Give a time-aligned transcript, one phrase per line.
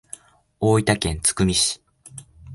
[0.59, 1.79] 大分県津久見市